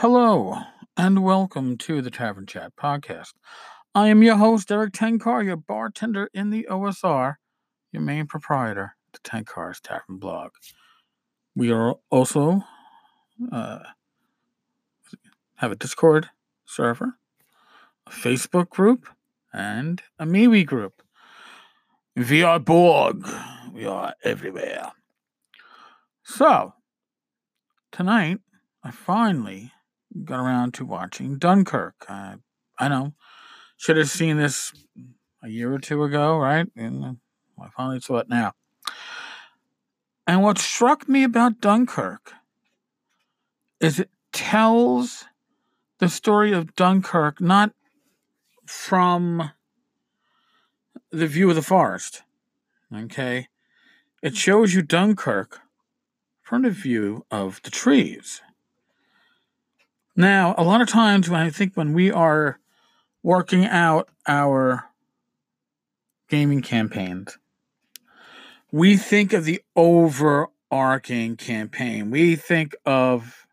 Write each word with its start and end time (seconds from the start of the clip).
Hello, 0.00 0.58
and 0.98 1.24
welcome 1.24 1.78
to 1.78 2.02
the 2.02 2.10
Tavern 2.10 2.44
Chat 2.44 2.76
podcast. 2.76 3.32
I 3.94 4.08
am 4.08 4.22
your 4.22 4.36
host, 4.36 4.70
Erik 4.70 4.92
Tenkar, 4.92 5.42
your 5.42 5.56
bartender 5.56 6.28
in 6.34 6.50
the 6.50 6.66
OSR, 6.70 7.36
your 7.92 8.02
main 8.02 8.26
proprietor, 8.26 8.94
the 9.14 9.20
Tenkar's 9.20 9.80
Tavern 9.80 10.18
blog. 10.18 10.50
We 11.54 11.72
are 11.72 11.94
also 12.10 12.62
uh, 13.50 13.78
have 15.54 15.72
a 15.72 15.76
Discord 15.76 16.28
server, 16.66 17.16
a 18.06 18.10
Facebook 18.10 18.68
group, 18.68 19.08
and 19.50 20.02
a 20.18 20.26
MeWe 20.26 20.66
group. 20.66 21.00
We 22.14 22.42
are 22.42 22.58
Borg. 22.58 23.26
We 23.72 23.86
are 23.86 24.12
everywhere. 24.22 24.92
So, 26.22 26.74
tonight, 27.92 28.40
I 28.84 28.90
finally 28.90 29.72
got 30.24 30.40
around 30.40 30.74
to 30.74 30.84
watching 30.84 31.38
Dunkirk. 31.38 31.94
Uh, 32.08 32.36
I 32.78 32.88
know, 32.88 33.14
should 33.76 33.96
have 33.96 34.10
seen 34.10 34.36
this 34.36 34.72
a 35.42 35.48
year 35.48 35.72
or 35.72 35.78
two 35.78 36.02
ago, 36.02 36.36
right? 36.36 36.66
And 36.76 37.04
uh, 37.04 37.12
I 37.62 37.68
finally 37.76 38.00
saw 38.00 38.18
it 38.18 38.28
now. 38.28 38.52
And 40.26 40.42
what 40.42 40.58
struck 40.58 41.08
me 41.08 41.22
about 41.22 41.60
Dunkirk 41.60 42.32
is 43.80 44.00
it 44.00 44.10
tells 44.32 45.24
the 45.98 46.08
story 46.08 46.52
of 46.52 46.74
Dunkirk 46.74 47.40
not 47.40 47.72
from 48.66 49.52
the 51.10 51.26
view 51.26 51.48
of 51.48 51.56
the 51.56 51.62
forest. 51.62 52.22
Okay? 52.94 53.48
It 54.22 54.36
shows 54.36 54.74
you 54.74 54.82
Dunkirk 54.82 55.60
from 56.42 56.62
the 56.62 56.70
view 56.70 57.24
of 57.30 57.60
the 57.62 57.70
trees. 57.70 58.42
Now, 60.18 60.54
a 60.56 60.64
lot 60.64 60.80
of 60.80 60.88
times 60.88 61.28
when 61.28 61.40
I 61.40 61.50
think 61.50 61.76
when 61.76 61.92
we 61.92 62.10
are 62.10 62.58
working 63.22 63.66
out 63.66 64.08
our 64.26 64.86
gaming 66.30 66.62
campaigns, 66.62 67.36
we 68.72 68.96
think 68.96 69.34
of 69.34 69.44
the 69.44 69.60
overarching 69.76 71.36
campaign. 71.36 72.10
We 72.10 72.34
think 72.34 72.74
of 72.86 73.46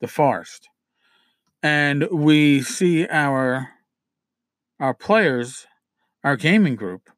the 0.00 0.08
forest. 0.08 0.68
And 1.62 2.08
we 2.10 2.60
see 2.60 3.06
our 3.06 3.70
our 4.80 4.94
players, 4.94 5.66
our 6.24 6.36
gaming 6.36 6.74
group, 6.74 7.08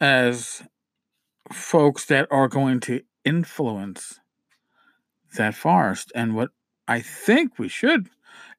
as 0.00 0.62
folks 1.52 2.06
that 2.06 2.26
are 2.30 2.48
going 2.48 2.80
to 2.80 3.02
influence 3.22 4.18
that 5.36 5.54
forest. 5.54 6.10
And 6.14 6.34
what 6.34 6.50
I 6.86 7.00
think 7.00 7.58
we 7.58 7.68
should, 7.68 8.08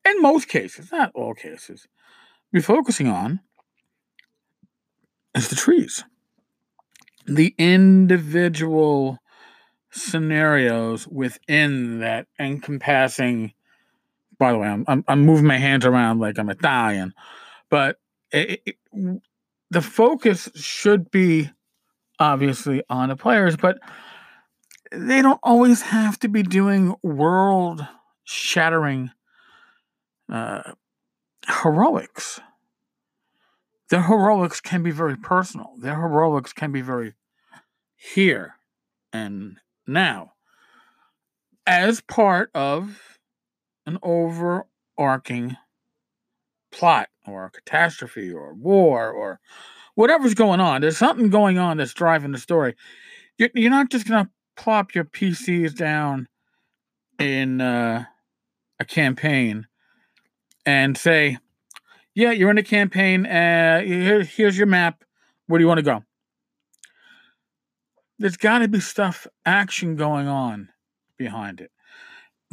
in 0.06 0.22
most 0.22 0.48
cases, 0.48 0.92
not 0.92 1.12
all 1.14 1.34
cases, 1.34 1.88
be 2.52 2.62
focusing 2.62 3.08
on 3.08 3.42
is 5.36 5.50
the 5.50 5.56
trees. 5.56 6.04
The 7.28 7.54
individual 7.58 9.20
scenarios 9.92 11.08
within 11.08 12.00
that 12.00 12.28
encompassing. 12.40 13.54
By 14.38 14.52
the 14.52 14.58
way, 14.58 14.68
I'm, 14.68 14.86
I'm, 14.88 15.04
I'm 15.08 15.26
moving 15.26 15.46
my 15.46 15.58
hands 15.58 15.86
around 15.86 16.20
like 16.20 16.38
I'm 16.38 16.50
Italian, 16.50 17.14
but 17.70 17.98
it, 18.32 18.62
it, 18.66 18.76
the 19.72 19.82
focus 19.82 20.50
should 20.56 21.10
be 21.10 21.50
obviously 22.20 22.84
on 22.90 23.10
the 23.10 23.16
players, 23.16 23.56
but 23.56 23.78
they 24.92 25.22
don't 25.22 25.40
always 25.44 25.82
have 25.82 26.20
to 26.20 26.28
be 26.28 26.44
doing 26.44 26.96
world 27.02 27.86
shattering 28.26 29.12
uh, 30.32 30.74
heroics. 31.48 32.42
Their 33.90 34.02
heroics 34.02 34.60
can 34.60 34.84
be 34.84 34.92
very 34.92 35.16
personal. 35.16 35.74
Their 35.80 35.96
heroics 35.96 36.54
can 36.54 36.72
be 36.72 36.82
very 36.82 37.14
here 37.96 38.56
and 39.14 39.58
now 39.88 40.34
as 41.66 42.02
part 42.02 42.50
of 42.54 43.20
an 43.86 43.98
overarching 44.04 45.58
plot 46.72 47.10
or 47.28 47.46
a 47.46 47.52
catastrophe 47.52 48.32
or 48.32 48.54
war 48.54 49.10
or 49.10 49.40
whatever's 49.96 50.34
going 50.34 50.60
on. 50.60 50.82
There's 50.82 50.98
something 50.98 51.30
going 51.30 51.58
on 51.58 51.78
that's 51.78 51.94
driving 51.94 52.32
the 52.32 52.38
story. 52.38 52.76
You're 53.38 53.70
not 53.70 53.90
just 53.90 54.08
going 54.08 54.26
to 54.26 54.32
plop 54.56 54.96
your 54.96 55.06
PCs 55.06 55.76
down 55.76 56.28
in 57.20 57.62
uh, 57.62 58.06
a 58.80 58.86
campaign 58.86 59.68
and 60.66 60.98
say, 60.98 61.38
yeah, 62.14 62.32
you're 62.32 62.52
in 62.52 62.58
a 62.58 62.64
campaign. 62.64 63.26
Uh, 63.26 63.82
here, 63.82 64.24
here's 64.24 64.58
your 64.58 64.68
map. 64.68 65.04
Where 65.48 65.60
do 65.60 65.64
you 65.64 65.68
want 65.68 65.80
to 65.80 65.84
go? 65.84 66.04
There's 68.18 68.38
got 68.38 68.60
to 68.60 68.68
be 68.68 68.80
stuff, 68.80 69.28
action 69.46 69.96
going 69.96 70.28
on 70.28 70.70
behind 71.18 71.60
it. 71.60 71.72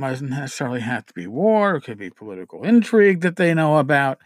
Doesn't 0.01 0.31
necessarily 0.31 0.81
have 0.81 1.07
to 1.07 1.15
be 1.15 1.29
war. 1.29 1.77
It 1.77 1.83
could 1.83 1.99
be 1.99 2.11
political 2.11 2.65
intrigue 2.65 3.21
that 3.21 3.37
they 3.37 3.55
know 3.55 3.79
about. 3.79 4.19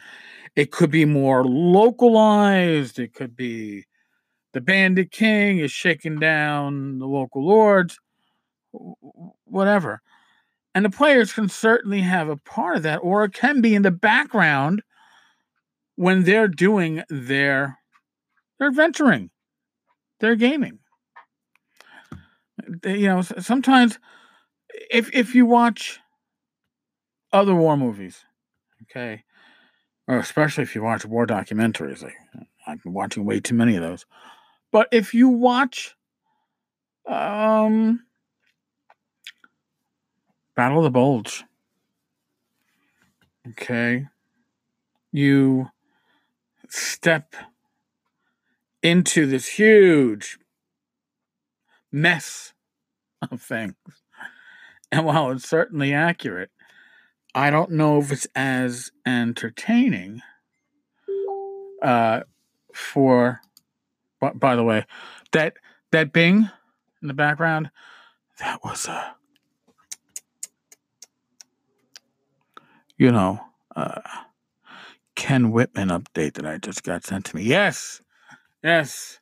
It 0.54 0.70
could 0.72 0.90
be 0.90 1.04
more 1.04 1.44
localized. 1.44 2.98
It 2.98 3.12
could 3.12 3.36
be 3.36 3.84
the 4.54 4.62
bandit 4.62 5.10
king 5.10 5.58
is 5.58 5.70
shaking 5.70 6.18
down 6.18 6.98
the 6.98 7.06
local 7.06 7.46
lords, 7.46 7.98
whatever. 9.44 10.00
And 10.76 10.84
the 10.84 10.90
players 10.90 11.32
can 11.32 11.48
certainly 11.48 12.02
have 12.02 12.28
a 12.28 12.36
part 12.36 12.76
of 12.76 12.82
that, 12.82 12.98
or 12.98 13.24
it 13.24 13.32
can 13.32 13.62
be 13.62 13.74
in 13.74 13.80
the 13.80 13.90
background 13.90 14.82
when 15.94 16.24
they're 16.24 16.48
doing 16.48 17.02
their 17.08 17.78
their 18.58 18.68
adventuring, 18.68 19.30
their 20.20 20.36
gaming. 20.36 20.80
They, 22.82 22.98
you 22.98 23.06
know, 23.06 23.22
sometimes 23.22 23.98
if 24.90 25.08
if 25.14 25.34
you 25.34 25.46
watch 25.46 25.98
other 27.32 27.54
war 27.54 27.78
movies, 27.78 28.22
okay, 28.82 29.24
or 30.06 30.18
especially 30.18 30.64
if 30.64 30.74
you 30.74 30.82
watch 30.82 31.06
war 31.06 31.26
documentaries, 31.26 32.02
like 32.02 32.16
I've 32.66 32.82
been 32.82 32.92
watching 32.92 33.24
way 33.24 33.40
too 33.40 33.54
many 33.54 33.76
of 33.76 33.82
those. 33.82 34.04
But 34.72 34.88
if 34.92 35.14
you 35.14 35.30
watch 35.30 35.96
um 37.06 38.05
Battle 40.56 40.78
of 40.78 40.84
the 40.84 40.90
Bulge. 40.90 41.44
Okay. 43.50 44.06
You 45.12 45.70
step 46.68 47.36
into 48.82 49.26
this 49.26 49.46
huge 49.46 50.38
mess 51.92 52.54
of 53.30 53.42
things. 53.42 53.74
And 54.90 55.04
while 55.04 55.30
it's 55.32 55.48
certainly 55.48 55.92
accurate, 55.92 56.50
I 57.34 57.50
don't 57.50 57.72
know 57.72 57.98
if 57.98 58.10
it's 58.10 58.26
as 58.34 58.90
entertaining 59.04 60.22
uh, 61.82 62.20
for. 62.72 63.40
By, 64.18 64.30
by 64.30 64.56
the 64.56 64.64
way, 64.64 64.86
that 65.32 65.58
that 65.92 66.12
Bing 66.12 66.48
in 67.02 67.08
the 67.08 67.14
background, 67.14 67.70
that 68.38 68.64
was 68.64 68.86
a 68.86 69.16
you 72.96 73.12
know, 73.12 73.40
uh, 73.74 74.00
Ken 75.14 75.50
Whitman 75.50 75.88
update 75.88 76.34
that 76.34 76.46
I 76.46 76.58
just 76.58 76.82
got 76.82 77.04
sent 77.04 77.26
to 77.26 77.36
me. 77.36 77.42
Yes, 77.42 78.00
yes, 78.62 79.18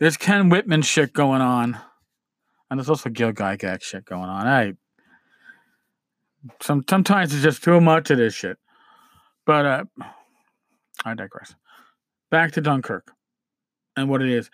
there's 0.00 0.16
Ken 0.16 0.48
Whitman 0.48 0.82
shit 0.82 1.12
going 1.12 1.40
on, 1.40 1.78
and 2.70 2.78
there's 2.78 2.90
also 2.90 3.10
Gil 3.10 3.32
Gygax 3.32 3.82
shit 3.82 4.04
going 4.04 4.28
on. 4.28 4.46
I 4.46 4.72
some 6.60 6.84
sometimes 6.88 7.34
it's 7.34 7.42
just 7.42 7.62
too 7.62 7.80
much 7.80 8.10
of 8.10 8.18
this 8.18 8.34
shit, 8.34 8.58
but 9.44 9.66
uh, 9.66 9.84
I 11.04 11.14
digress. 11.14 11.54
Back 12.30 12.52
to 12.52 12.60
Dunkirk 12.60 13.12
and 13.96 14.08
what 14.08 14.22
it 14.22 14.28
is. 14.28 14.50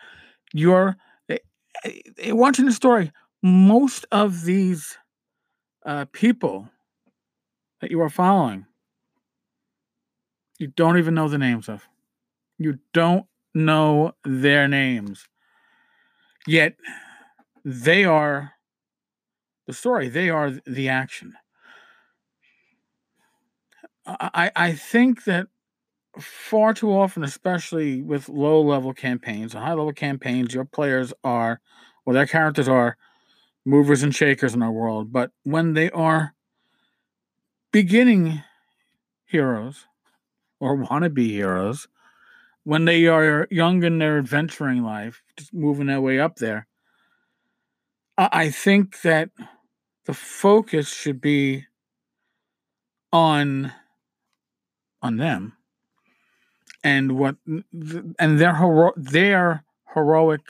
You're 0.52 0.96
eh, 1.28 1.38
eh, 1.84 2.32
watching 2.32 2.66
the 2.66 2.72
story. 2.72 3.12
Most 3.42 4.06
of 4.12 4.44
these 4.44 4.96
uh, 5.84 6.06
people 6.12 6.68
that 7.84 7.90
you 7.90 8.00
are 8.00 8.08
following, 8.08 8.64
you 10.58 10.68
don't 10.68 10.96
even 10.96 11.12
know 11.12 11.28
the 11.28 11.36
names 11.36 11.68
of. 11.68 11.86
You 12.56 12.78
don't 12.94 13.26
know 13.54 14.12
their 14.24 14.66
names. 14.66 15.28
Yet 16.46 16.76
they 17.62 18.06
are 18.06 18.52
the 19.66 19.74
story, 19.74 20.08
they 20.08 20.30
are 20.30 20.52
the 20.66 20.88
action. 20.88 21.34
I, 24.06 24.50
I 24.56 24.72
think 24.72 25.24
that 25.24 25.48
far 26.18 26.72
too 26.72 26.90
often, 26.90 27.22
especially 27.22 28.00
with 28.00 28.30
low 28.30 28.62
level 28.62 28.94
campaigns 28.94 29.54
and 29.54 29.62
high 29.62 29.74
level 29.74 29.92
campaigns, 29.92 30.54
your 30.54 30.64
players 30.64 31.12
are, 31.22 31.60
well, 32.06 32.14
their 32.14 32.26
characters 32.26 32.66
are 32.66 32.96
movers 33.66 34.02
and 34.02 34.14
shakers 34.14 34.54
in 34.54 34.62
our 34.62 34.72
world. 34.72 35.12
But 35.12 35.32
when 35.42 35.74
they 35.74 35.90
are 35.90 36.33
beginning 37.74 38.40
heroes 39.24 39.86
or 40.60 40.76
wannabe 40.76 41.26
heroes 41.26 41.88
when 42.62 42.84
they 42.84 43.08
are 43.08 43.48
young 43.50 43.82
in 43.82 43.98
their 43.98 44.16
adventuring 44.16 44.84
life, 44.84 45.24
just 45.36 45.52
moving 45.52 45.88
their 45.88 46.00
way 46.00 46.20
up 46.20 46.36
there. 46.36 46.68
I 48.16 48.50
think 48.50 49.00
that 49.00 49.30
the 50.04 50.14
focus 50.14 50.88
should 50.88 51.20
be 51.20 51.64
on 53.12 53.72
on 55.02 55.16
them 55.16 55.54
and 56.84 57.18
what 57.18 57.34
and 57.44 58.38
their 58.38 58.54
hero, 58.54 58.92
their 58.96 59.64
heroic 59.94 60.42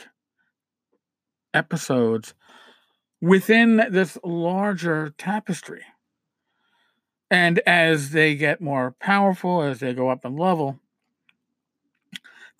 episodes 1.54 2.34
within 3.22 3.76
this 3.88 4.18
larger 4.22 5.14
tapestry. 5.16 5.84
And 7.30 7.58
as 7.66 8.10
they 8.10 8.36
get 8.36 8.60
more 8.60 8.94
powerful, 9.00 9.62
as 9.62 9.80
they 9.80 9.94
go 9.94 10.08
up 10.10 10.24
in 10.24 10.36
level, 10.36 10.78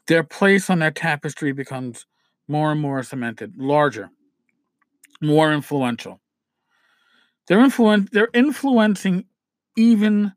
their 0.06 0.22
place 0.25 0.69
on 0.69 0.81
that 0.81 0.94
tapestry 0.94 1.52
becomes 1.52 2.06
more 2.49 2.72
and 2.72 2.81
more 2.81 3.02
cemented, 3.02 3.55
larger, 3.56 4.11
more 5.20 5.52
influential. 5.52 6.20
They're 7.46 7.58
influen- 7.58 8.11
they're 8.11 8.31
influencing 8.32 9.26
even 9.76 10.32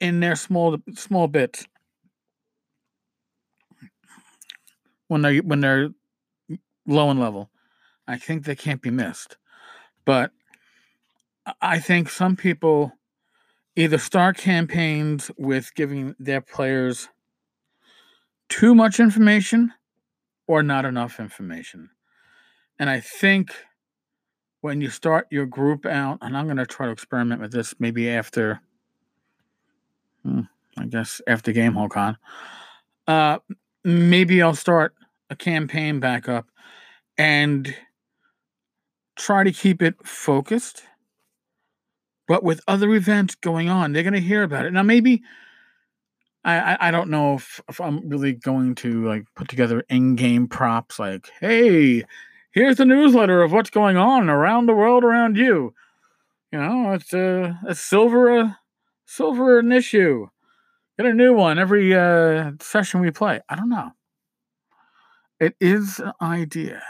in 0.00 0.20
their 0.20 0.36
small 0.36 0.78
small 0.94 1.28
bits 1.28 1.66
when 5.08 5.22
they 5.22 5.40
when 5.40 5.60
they're 5.60 5.90
low 6.86 7.10
in 7.10 7.20
level. 7.20 7.50
I 8.08 8.16
think 8.16 8.44
they 8.44 8.56
can't 8.56 8.82
be 8.82 8.90
missed. 8.90 9.36
But 10.04 10.32
I 11.60 11.78
think 11.78 12.08
some 12.08 12.36
people 12.36 12.92
either 13.76 13.98
start 13.98 14.36
campaigns 14.36 15.30
with 15.38 15.74
giving 15.74 16.14
their 16.18 16.40
players 16.40 17.08
too 18.48 18.74
much 18.74 19.00
information 19.00 19.72
or 20.46 20.62
not 20.62 20.84
enough 20.84 21.18
information. 21.18 21.88
And 22.78 22.90
I 22.90 23.00
think 23.00 23.50
when 24.60 24.80
you 24.80 24.90
start 24.90 25.26
your 25.30 25.46
group 25.46 25.86
out, 25.86 26.18
and 26.20 26.36
I'm 26.36 26.46
going 26.46 26.56
to 26.56 26.66
try 26.66 26.86
to 26.86 26.92
experiment 26.92 27.40
with 27.40 27.52
this 27.52 27.74
maybe 27.78 28.10
after, 28.10 28.60
hmm, 30.22 30.42
I 30.78 30.86
guess, 30.86 31.20
after 31.26 31.52
Game 31.52 31.72
Gamehole 31.72 31.90
Con, 31.90 32.16
uh, 33.06 33.38
maybe 33.84 34.42
I'll 34.42 34.54
start 34.54 34.94
a 35.30 35.36
campaign 35.36 35.98
back 35.98 36.28
up 36.28 36.46
and 37.18 37.74
try 39.16 39.44
to 39.44 39.52
keep 39.52 39.82
it 39.82 39.94
focused, 40.06 40.82
but 42.28 42.42
with 42.44 42.60
other 42.68 42.92
events 42.94 43.34
going 43.34 43.68
on, 43.68 43.92
they're 43.92 44.02
going 44.02 44.12
to 44.12 44.20
hear 44.20 44.42
about 44.42 44.66
it. 44.66 44.72
Now, 44.72 44.82
maybe 44.82 45.22
I, 46.44 46.74
I, 46.74 46.88
I 46.88 46.90
don't 46.90 47.10
know 47.10 47.34
if, 47.34 47.60
if 47.68 47.80
I'm 47.80 48.08
really 48.08 48.32
going 48.32 48.74
to 48.76 49.06
like 49.06 49.24
put 49.34 49.48
together 49.48 49.84
in-game 49.88 50.48
props 50.48 50.98
like, 50.98 51.30
hey, 51.40 52.04
here's 52.52 52.76
the 52.76 52.84
newsletter 52.84 53.42
of 53.42 53.52
what's 53.52 53.70
going 53.70 53.96
on 53.96 54.28
around 54.28 54.66
the 54.66 54.74
world 54.74 55.04
around 55.04 55.36
you. 55.36 55.74
You 56.50 56.58
know, 56.58 56.92
it's 56.92 57.12
a, 57.12 57.58
a 57.66 57.74
silver 57.74 58.38
a 58.38 58.58
silver 59.06 59.58
an 59.58 59.72
issue. 59.72 60.28
Get 60.98 61.06
a 61.06 61.14
new 61.14 61.34
one 61.34 61.58
every 61.58 61.94
uh, 61.94 62.52
session 62.60 63.00
we 63.00 63.10
play. 63.10 63.40
I 63.48 63.56
don't 63.56 63.70
know. 63.70 63.92
It 65.40 65.54
is 65.60 65.98
an 65.98 66.12
idea. 66.20 66.82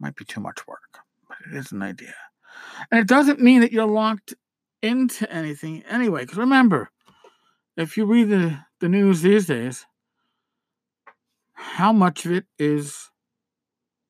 Might 0.00 0.16
be 0.16 0.24
too 0.24 0.40
much 0.40 0.66
work, 0.66 0.98
but 1.28 1.36
it 1.46 1.56
is 1.56 1.70
an 1.72 1.82
idea. 1.82 2.14
And 2.90 2.98
it 2.98 3.06
doesn't 3.06 3.40
mean 3.40 3.60
that 3.60 3.72
you're 3.72 3.86
locked 3.86 4.34
into 4.82 5.30
anything 5.32 5.82
anyway. 5.88 6.22
Because 6.22 6.38
remember, 6.38 6.90
if 7.76 7.96
you 7.96 8.04
read 8.04 8.28
the, 8.28 8.58
the 8.80 8.88
news 8.88 9.22
these 9.22 9.46
days, 9.46 9.86
how 11.52 11.92
much 11.92 12.26
of 12.26 12.32
it 12.32 12.44
is 12.58 13.10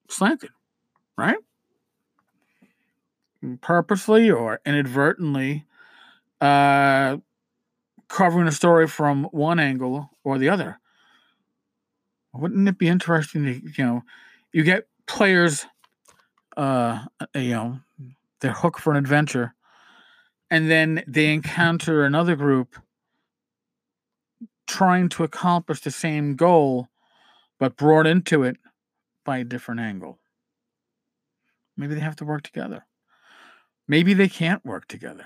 slanted, 0.08 0.50
right? 1.16 1.36
Purposely 3.60 4.30
or 4.30 4.60
inadvertently 4.64 5.66
uh, 6.40 7.18
covering 8.08 8.48
a 8.48 8.52
story 8.52 8.86
from 8.86 9.24
one 9.24 9.60
angle 9.60 10.10
or 10.24 10.38
the 10.38 10.48
other. 10.48 10.78
Wouldn't 12.34 12.68
it 12.68 12.78
be 12.78 12.88
interesting 12.88 13.44
to, 13.44 13.52
you 13.52 13.84
know, 13.84 14.02
you 14.52 14.62
get 14.62 14.86
players, 15.06 15.66
uh, 16.56 17.04
you 17.34 17.50
know, 17.50 17.80
they're 18.40 18.52
hooked 18.52 18.80
for 18.80 18.90
an 18.90 18.96
adventure, 18.96 19.54
and 20.52 20.70
then 20.70 21.02
they 21.06 21.32
encounter 21.32 22.04
another 22.04 22.36
group 22.36 22.76
trying 24.66 25.08
to 25.08 25.24
accomplish 25.24 25.80
the 25.80 25.90
same 25.90 26.36
goal, 26.36 26.88
but 27.58 27.74
brought 27.74 28.06
into 28.06 28.42
it 28.42 28.58
by 29.24 29.38
a 29.38 29.44
different 29.44 29.80
angle. 29.80 30.18
Maybe 31.74 31.94
they 31.94 32.02
have 32.02 32.16
to 32.16 32.26
work 32.26 32.42
together. 32.42 32.84
Maybe 33.88 34.12
they 34.12 34.28
can't 34.28 34.62
work 34.62 34.86
together. 34.88 35.24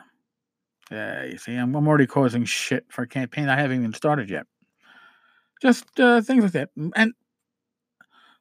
Yeah, 0.93 1.25
you 1.25 1.39
see, 1.39 1.57
I'm, 1.57 1.75
I'm 1.75 1.89
already 1.89 2.07
causing 2.07 2.45
shit 2.45 2.85
for 2.89 3.03
a 3.03 3.09
campaign 3.09 3.49
I 3.49 3.57
haven't 3.57 3.81
even 3.81 3.95
started 3.95 4.31
yet. 4.31 4.47
Just 5.61 5.99
uh, 5.99 6.21
things 6.21 6.45
like 6.45 6.53
that. 6.53 6.71
And 6.95 7.15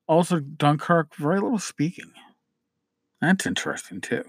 also, 0.05 0.39
Dunkirk, 0.39 1.15
very 1.15 1.39
little 1.39 1.57
speaking. 1.57 2.11
That's 3.21 3.47
interesting 3.47 4.01
too. 4.01 4.23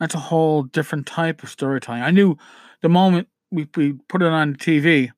That's 0.00 0.14
a 0.14 0.18
whole 0.18 0.64
different 0.64 1.06
type 1.06 1.42
of 1.42 1.48
storytelling. 1.48 2.02
I 2.02 2.10
knew 2.10 2.36
the 2.82 2.88
moment 2.88 3.28
we, 3.50 3.68
we 3.76 3.94
put 4.08 4.22
it 4.22 4.28
on 4.28 4.54
TV, 4.54 5.10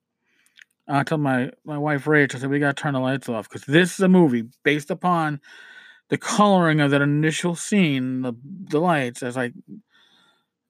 uh, 0.89 0.99
I 0.99 1.03
told 1.03 1.21
my, 1.21 1.51
my 1.65 1.79
wife 1.79 2.07
Rachel, 2.07 2.39
I 2.39 2.41
said, 2.41 2.51
we 2.51 2.59
got 2.59 2.77
to 2.77 2.83
turn 2.83 2.95
the 2.95 3.01
lights 3.01 3.29
off 3.29 3.49
because 3.49 3.67
this 3.67 3.95
is 3.95 4.01
a 4.01 4.09
movie 4.09 4.45
based 4.63 4.91
upon 4.91 5.41
the 6.09 6.19
coloring 6.19 6.81
of 6.81 6.91
that 6.91 7.03
initial 7.03 7.55
scene, 7.55 8.23
the, 8.23 8.33
the 8.70 8.81
lights. 8.81 9.23
As 9.23 9.37
like, 9.37 9.53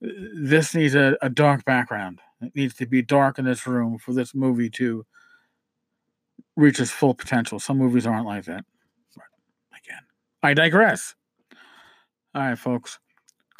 this 0.01 0.73
needs 0.73 0.95
a, 0.95 1.17
a 1.21 1.29
dark 1.29 1.65
background. 1.65 2.19
It 2.41 2.55
needs 2.55 2.73
to 2.75 2.85
be 2.85 3.01
dark 3.01 3.37
in 3.37 3.45
this 3.45 3.67
room 3.67 3.97
for 3.97 4.13
this 4.13 4.33
movie 4.33 4.69
to 4.71 5.05
reach 6.55 6.79
its 6.79 6.91
full 6.91 7.13
potential. 7.13 7.59
Some 7.59 7.77
movies 7.77 8.07
aren't 8.07 8.25
like 8.25 8.45
that. 8.45 8.65
But 9.15 9.25
again, 9.77 10.01
I 10.43 10.53
digress. 10.53 11.15
All 12.35 12.41
right, 12.41 12.57
folks. 12.57 12.99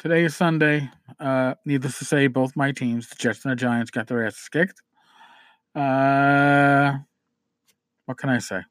Today 0.00 0.24
is 0.24 0.34
Sunday. 0.34 0.88
Uh, 1.18 1.56
needless 1.66 1.98
to 1.98 2.06
say, 2.06 2.26
both 2.26 2.56
my 2.56 2.72
teams, 2.72 3.10
the 3.10 3.16
Jets 3.16 3.44
and 3.44 3.52
the 3.52 3.56
Giants, 3.56 3.90
got 3.90 4.06
their 4.06 4.26
asses 4.26 4.48
kicked. 4.48 4.80
Uh, 5.74 6.96
what 8.06 8.16
can 8.16 8.30
I 8.30 8.38
say? 8.38 8.62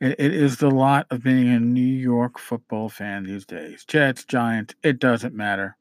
It, 0.00 0.16
it 0.18 0.34
is 0.34 0.56
the 0.56 0.68
lot 0.68 1.06
of 1.12 1.22
being 1.22 1.48
a 1.48 1.60
New 1.60 1.80
York 1.80 2.40
football 2.40 2.88
fan 2.88 3.22
these 3.22 3.46
days. 3.46 3.84
Jets, 3.84 4.24
Giants, 4.24 4.74
it 4.82 4.98
doesn't 4.98 5.32
matter. 5.32 5.76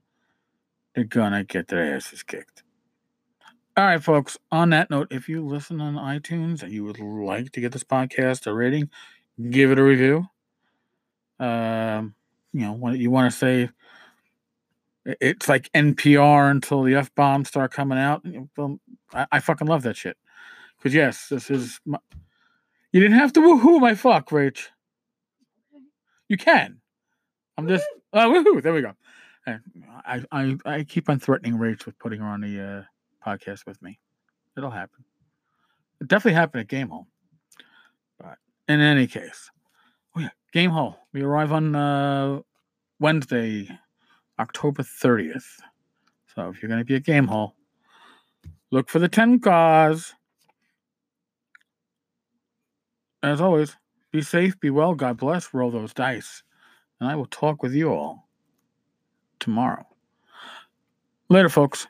They're 0.93 1.05
gonna 1.05 1.43
get 1.43 1.67
their 1.67 1.95
asses 1.95 2.21
kicked. 2.21 2.61
All 3.75 3.85
right, 3.85 4.03
folks. 4.03 4.37
On 4.51 4.69
that 4.69 4.91
note, 4.91 5.07
if 5.09 5.27
you 5.27 5.43
listen 5.43 5.81
on 5.81 5.95
iTunes 5.95 6.61
and 6.61 6.71
you 6.71 6.83
would 6.83 6.99
like 6.99 7.51
to 7.53 7.61
get 7.61 7.71
this 7.71 7.83
podcast 7.83 8.45
a 8.45 8.53
rating, 8.53 8.91
give 9.49 9.71
it 9.71 9.79
a 9.79 9.83
review. 9.83 10.27
Um, 11.39 12.13
you 12.53 12.61
know, 12.61 12.73
what 12.73 12.99
you 12.99 13.09
want 13.09 13.31
to 13.31 13.35
say, 13.35 13.69
it's 15.05 15.49
like 15.49 15.69
NPR 15.73 16.51
until 16.51 16.83
the 16.83 16.95
f 16.95 17.13
bombs 17.15 17.47
start 17.47 17.71
coming 17.71 17.97
out. 17.97 18.25
I, 19.13 19.27
I 19.31 19.39
fucking 19.39 19.67
love 19.67 19.83
that 19.83 19.97
shit. 19.97 20.17
Because 20.77 20.93
yes, 20.93 21.27
this 21.29 21.49
is. 21.49 21.79
My, 21.85 21.99
you 22.91 22.99
didn't 22.99 23.17
have 23.17 23.33
to 23.33 23.41
woohoo 23.41 23.79
my 23.79 23.95
fuck, 23.95 24.29
Rach. 24.29 24.67
You 26.27 26.37
can. 26.37 26.81
I'm 27.57 27.67
just. 27.67 27.85
Oh, 28.13 28.31
woohoo! 28.31 28.61
There 28.61 28.73
we 28.73 28.81
go. 28.81 28.93
I 29.45 30.23
I 30.31 30.57
I 30.65 30.83
keep 30.83 31.09
on 31.09 31.19
threatening 31.19 31.55
Rach 31.55 31.85
with 31.85 31.99
putting 31.99 32.19
her 32.21 32.27
on 32.27 32.41
the. 32.41 32.61
Uh, 32.61 32.83
podcast 33.25 33.65
with 33.65 33.81
me. 33.81 33.99
It'll 34.57 34.71
happen. 34.71 35.05
It 36.01 36.07
definitely 36.07 36.35
happened 36.35 36.61
at 36.61 36.67
Gamehole. 36.67 37.05
But 38.19 38.37
in 38.67 38.79
any 38.79 39.07
case, 39.07 39.49
oh 40.15 40.21
yeah, 40.21 40.29
Gamehole. 40.53 40.95
We 41.13 41.21
arrive 41.21 41.51
on 41.51 41.75
uh, 41.75 42.39
Wednesday, 42.99 43.69
October 44.39 44.83
30th. 44.83 45.59
So 46.35 46.49
if 46.49 46.61
you're 46.61 46.69
going 46.69 46.85
to 46.85 46.85
be 46.85 46.95
at 46.95 47.25
hall, 47.25 47.55
look 48.71 48.89
for 48.89 48.99
the 48.99 49.09
Tenkars. 49.09 50.13
As 53.21 53.41
always, 53.41 53.75
be 54.11 54.21
safe, 54.21 54.59
be 54.59 54.69
well, 54.69 54.95
God 54.95 55.17
bless, 55.17 55.53
roll 55.53 55.71
those 55.71 55.93
dice. 55.93 56.43
And 56.99 57.09
I 57.09 57.15
will 57.15 57.25
talk 57.25 57.61
with 57.61 57.73
you 57.73 57.89
all 57.89 58.29
tomorrow. 59.39 59.85
Later, 61.29 61.49
folks. 61.49 61.87